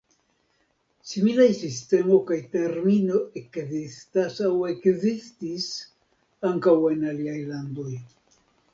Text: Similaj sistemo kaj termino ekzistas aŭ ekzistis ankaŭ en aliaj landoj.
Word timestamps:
Similaj 1.09 1.45
sistemo 1.57 2.17
kaj 2.31 2.39
termino 2.55 3.21
ekzistas 3.43 4.41
aŭ 4.49 4.51
ekzistis 4.73 5.71
ankaŭ 6.53 6.79
en 6.97 7.09
aliaj 7.15 7.41
landoj. 7.55 7.91